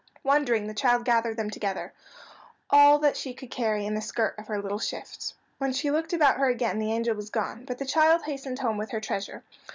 Wondering, 0.23 0.65
the 0.65 0.73
child 0.73 1.05
gathered 1.05 1.37
them 1.37 1.51
together—all 1.51 2.97
that 2.97 3.15
she 3.15 3.35
could 3.35 3.51
carry 3.51 3.85
in 3.85 3.93
the 3.93 4.01
skirt 4.01 4.33
of 4.39 4.47
her 4.47 4.59
little 4.59 4.79
shift. 4.79 5.35
When 5.59 5.73
she 5.73 5.91
looked 5.91 6.11
about 6.11 6.37
her 6.39 6.49
again 6.49 6.79
the 6.79 6.91
angel 6.91 7.13
was 7.13 7.29
gone, 7.29 7.65
but 7.65 7.77
the 7.77 7.85
child 7.85 8.23
hastened 8.23 8.57
home 8.57 8.77
with 8.77 8.89
her 8.89 8.99
treasure. 8.99 9.43